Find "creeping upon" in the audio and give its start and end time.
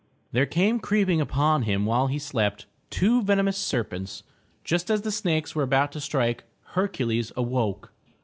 0.79-1.61